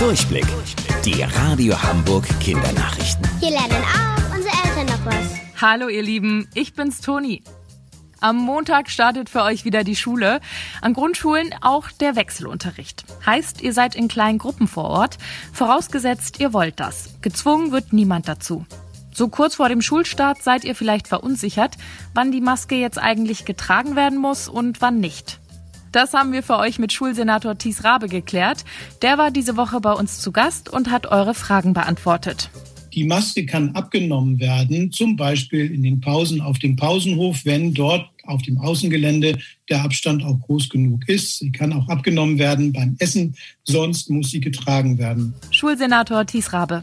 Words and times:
Durchblick. 0.00 0.46
Die 1.04 1.22
Radio 1.22 1.80
Hamburg 1.82 2.26
Kindernachrichten. 2.40 3.28
Hier 3.38 3.50
lernen 3.50 3.84
auch 3.84 4.34
unsere 4.34 4.54
Eltern 4.64 4.86
noch 4.86 5.04
was. 5.04 5.60
Hallo 5.60 5.88
ihr 5.88 6.02
Lieben, 6.02 6.48
ich 6.54 6.72
bin's 6.72 7.02
Toni. 7.02 7.44
Am 8.18 8.36
Montag 8.36 8.88
startet 8.88 9.28
für 9.28 9.42
euch 9.42 9.66
wieder 9.66 9.84
die 9.84 9.96
Schule. 9.96 10.40
An 10.80 10.94
Grundschulen 10.94 11.54
auch 11.60 11.90
der 11.90 12.16
Wechselunterricht. 12.16 13.04
Heißt, 13.26 13.60
ihr 13.60 13.74
seid 13.74 13.94
in 13.94 14.08
kleinen 14.08 14.38
Gruppen 14.38 14.68
vor 14.68 14.84
Ort, 14.84 15.18
vorausgesetzt 15.52 16.40
ihr 16.40 16.54
wollt 16.54 16.80
das. 16.80 17.16
Gezwungen 17.20 17.70
wird 17.70 17.92
niemand 17.92 18.26
dazu. 18.26 18.64
So 19.12 19.28
kurz 19.28 19.56
vor 19.56 19.68
dem 19.68 19.82
Schulstart 19.82 20.42
seid 20.42 20.64
ihr 20.64 20.74
vielleicht 20.74 21.08
verunsichert, 21.08 21.76
wann 22.14 22.32
die 22.32 22.40
Maske 22.40 22.76
jetzt 22.76 22.98
eigentlich 22.98 23.44
getragen 23.44 23.96
werden 23.96 24.18
muss 24.18 24.48
und 24.48 24.80
wann 24.80 24.98
nicht. 24.98 25.39
Das 25.92 26.14
haben 26.14 26.32
wir 26.32 26.42
für 26.42 26.58
euch 26.58 26.78
mit 26.78 26.92
Schulsenator 26.92 27.58
Thies 27.58 27.84
Rabe 27.84 28.08
geklärt. 28.08 28.64
Der 29.02 29.18
war 29.18 29.30
diese 29.30 29.56
Woche 29.56 29.80
bei 29.80 29.92
uns 29.92 30.20
zu 30.20 30.30
Gast 30.30 30.68
und 30.68 30.90
hat 30.90 31.06
eure 31.06 31.34
Fragen 31.34 31.72
beantwortet. 31.72 32.50
Die 32.94 33.04
Maske 33.04 33.46
kann 33.46 33.74
abgenommen 33.76 34.40
werden, 34.40 34.90
zum 34.90 35.16
Beispiel 35.16 35.72
in 35.72 35.82
den 35.82 36.00
Pausen 36.00 36.40
auf 36.40 36.58
dem 36.58 36.74
Pausenhof, 36.74 37.44
wenn 37.44 37.72
dort 37.72 38.08
auf 38.24 38.42
dem 38.42 38.58
Außengelände 38.58 39.38
der 39.68 39.82
Abstand 39.82 40.24
auch 40.24 40.38
groß 40.40 40.68
genug 40.68 41.08
ist. 41.08 41.38
Sie 41.38 41.52
kann 41.52 41.72
auch 41.72 41.88
abgenommen 41.88 42.38
werden 42.38 42.72
beim 42.72 42.96
Essen, 42.98 43.36
sonst 43.64 44.10
muss 44.10 44.30
sie 44.30 44.40
getragen 44.40 44.98
werden. 44.98 45.34
Schulsenator 45.50 46.26
Thies 46.26 46.52
Rabe. 46.52 46.82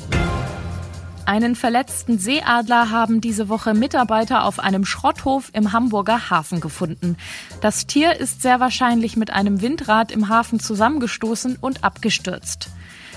Einen 1.27 1.57
verletzten 1.57 2.19
Seeadler 2.19 2.89
haben 2.89 3.19
diese 3.19 3.49
Woche 3.49 3.73
Mitarbeiter 3.73 4.45
auf 4.45 4.59
einem 4.59 4.85
Schrotthof 4.85 5.49
im 5.51 5.73
Hamburger 5.73 6.29
Hafen 6.29 6.61
gefunden. 6.61 7.17
Das 7.59 7.85
Tier 7.85 8.15
ist 8.15 8.41
sehr 8.41 8.61
wahrscheinlich 8.61 9.17
mit 9.17 9.31
einem 9.31 9.59
Windrad 9.59 10.13
im 10.13 10.29
Hafen 10.29 10.61
zusammengestoßen 10.61 11.57
und 11.59 11.83
abgestürzt. 11.83 12.69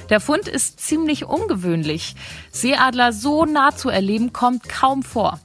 Der 0.08 0.18
Fund 0.18 0.48
ist 0.48 0.80
ziemlich 0.80 1.24
ungewöhnlich. 1.24 2.16
Seeadler 2.50 3.12
so 3.12 3.44
nah 3.44 3.76
zu 3.76 3.90
erleben 3.90 4.32
kommt 4.32 4.68
kaum 4.68 5.04
vor. 5.04 5.38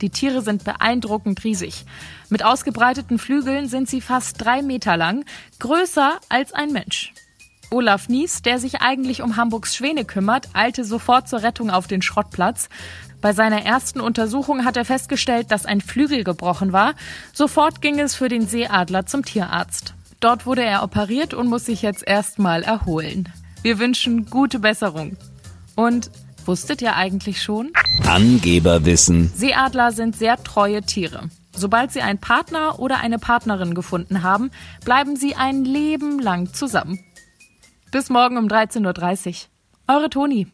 Die 0.00 0.10
Tiere 0.10 0.42
sind 0.42 0.64
beeindruckend 0.64 1.44
riesig. 1.44 1.84
Mit 2.30 2.44
ausgebreiteten 2.44 3.20
Flügeln 3.20 3.68
sind 3.68 3.88
sie 3.88 4.00
fast 4.00 4.42
drei 4.44 4.62
Meter 4.62 4.96
lang, 4.96 5.24
größer 5.60 6.18
als 6.28 6.52
ein 6.52 6.72
Mensch. 6.72 7.12
Olaf 7.70 8.08
Nies, 8.08 8.42
der 8.42 8.58
sich 8.58 8.80
eigentlich 8.80 9.22
um 9.22 9.36
Hamburgs 9.36 9.76
Schwäne 9.76 10.04
kümmert, 10.04 10.48
eilte 10.54 10.84
sofort 10.84 11.28
zur 11.28 11.42
Rettung 11.42 11.70
auf 11.70 11.86
den 11.86 12.02
Schrottplatz. 12.02 12.68
Bei 13.20 13.32
seiner 13.32 13.64
ersten 13.64 14.00
Untersuchung 14.00 14.64
hat 14.64 14.76
er 14.76 14.84
festgestellt, 14.84 15.50
dass 15.50 15.66
ein 15.66 15.80
Flügel 15.80 16.24
gebrochen 16.24 16.72
war. 16.72 16.94
Sofort 17.32 17.82
ging 17.82 17.98
es 17.98 18.14
für 18.14 18.28
den 18.28 18.46
Seeadler 18.46 19.06
zum 19.06 19.24
Tierarzt. 19.24 19.94
Dort 20.20 20.46
wurde 20.46 20.64
er 20.64 20.82
operiert 20.82 21.34
und 21.34 21.48
muss 21.48 21.66
sich 21.66 21.82
jetzt 21.82 22.06
erstmal 22.06 22.62
erholen. 22.62 23.28
Wir 23.62 23.78
wünschen 23.78 24.26
gute 24.26 24.60
Besserung. 24.60 25.16
Und 25.74 26.10
wusstet 26.44 26.80
ihr 26.80 26.96
eigentlich 26.96 27.42
schon? 27.42 27.72
Angeberwissen. 28.06 29.30
Seeadler 29.34 29.92
sind 29.92 30.16
sehr 30.16 30.42
treue 30.42 30.82
Tiere. 30.82 31.28
Sobald 31.54 31.92
sie 31.92 32.00
einen 32.00 32.20
Partner 32.20 32.78
oder 32.78 33.00
eine 33.00 33.18
Partnerin 33.18 33.74
gefunden 33.74 34.22
haben, 34.22 34.50
bleiben 34.84 35.16
sie 35.16 35.34
ein 35.34 35.64
Leben 35.64 36.20
lang 36.20 36.52
zusammen. 36.54 37.00
Bis 37.90 38.10
morgen 38.10 38.36
um 38.36 38.48
13.30 38.48 39.46
Uhr. 39.86 39.96
Eure 39.96 40.10
Toni. 40.10 40.46